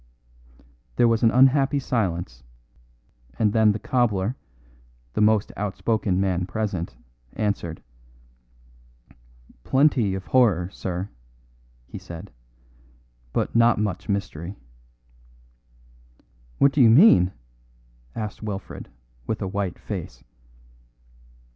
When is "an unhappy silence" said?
1.21-2.41